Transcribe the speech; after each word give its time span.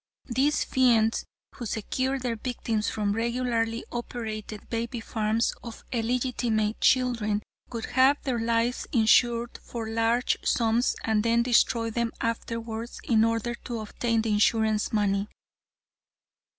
These 0.25 0.63
fiends, 0.63 1.25
who 1.53 1.67
secured 1.67 2.23
their 2.23 2.35
victims 2.35 2.89
from 2.89 3.13
regularly 3.13 3.85
operated 3.91 4.67
baby 4.67 4.99
farms 4.99 5.53
of 5.63 5.83
illegitimate 5.91 6.81
children, 6.81 7.43
would 7.71 7.85
have 7.85 8.17
their 8.23 8.39
lives 8.39 8.87
insured 8.91 9.59
for 9.61 9.87
large 9.87 10.37
sums 10.43 10.95
and 11.03 11.21
then 11.23 11.43
destroy 11.43 11.91
them 11.91 12.11
afterwards, 12.19 12.99
in 13.03 13.23
order 13.23 13.53
to 13.53 13.77
obtain 13.79 14.23
the 14.23 14.31
insurance 14.31 14.91
money." 14.91 15.29